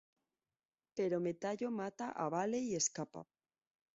Pero 0.95 1.19
Metallo 1.27 1.69
mata 1.69 2.09
a 2.09 2.27
Vale 2.27 2.57
y 2.57 2.75
escapa. 2.75 3.23